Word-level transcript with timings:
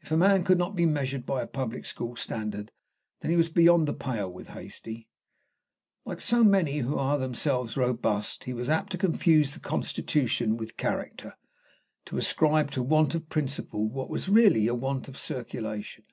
If 0.00 0.10
a 0.10 0.16
man 0.16 0.42
could 0.42 0.58
not 0.58 0.74
be 0.74 0.86
measured 0.86 1.24
by 1.24 1.40
a 1.40 1.46
public 1.46 1.86
school 1.86 2.16
standard, 2.16 2.72
then 3.20 3.30
he 3.30 3.36
was 3.36 3.48
beyond 3.48 3.86
the 3.86 3.94
pale 3.94 4.28
with 4.28 4.48
Hastie. 4.48 5.08
Like 6.04 6.20
so 6.20 6.42
many 6.42 6.78
who 6.78 6.98
are 6.98 7.16
themselves 7.16 7.76
robust, 7.76 8.42
he 8.42 8.52
was 8.54 8.68
apt 8.68 8.90
to 8.90 8.98
confuse 8.98 9.54
the 9.54 9.60
constitution 9.60 10.56
with 10.56 10.70
the 10.70 10.74
character, 10.74 11.36
to 12.06 12.18
ascribe 12.18 12.72
to 12.72 12.82
want 12.82 13.14
of 13.14 13.28
principle 13.28 13.88
what 13.88 14.10
was 14.10 14.28
really 14.28 14.66
a 14.66 14.74
want 14.74 15.06
of 15.06 15.16
circulation. 15.16 16.06